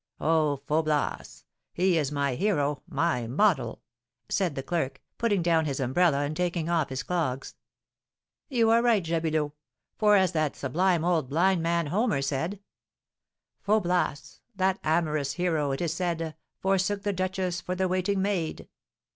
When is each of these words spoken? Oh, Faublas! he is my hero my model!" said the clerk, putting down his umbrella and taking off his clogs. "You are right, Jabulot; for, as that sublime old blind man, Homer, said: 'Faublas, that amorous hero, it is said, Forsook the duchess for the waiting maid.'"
Oh, 0.19 0.57
Faublas! 0.67 1.43
he 1.73 1.95
is 1.95 2.11
my 2.11 2.33
hero 2.33 2.81
my 2.89 3.27
model!" 3.27 3.83
said 4.29 4.55
the 4.55 4.63
clerk, 4.63 4.99
putting 5.19 5.43
down 5.43 5.65
his 5.65 5.79
umbrella 5.79 6.21
and 6.21 6.35
taking 6.35 6.67
off 6.69 6.89
his 6.89 7.03
clogs. 7.03 7.53
"You 8.49 8.71
are 8.71 8.81
right, 8.81 9.03
Jabulot; 9.03 9.51
for, 9.99 10.15
as 10.15 10.31
that 10.31 10.55
sublime 10.55 11.05
old 11.05 11.29
blind 11.29 11.61
man, 11.61 11.85
Homer, 11.85 12.23
said: 12.23 12.59
'Faublas, 13.63 14.39
that 14.55 14.79
amorous 14.83 15.33
hero, 15.33 15.69
it 15.69 15.81
is 15.81 15.93
said, 15.93 16.33
Forsook 16.57 17.03
the 17.03 17.13
duchess 17.13 17.61
for 17.61 17.75
the 17.75 17.87
waiting 17.87 18.23
maid.'" 18.23 18.67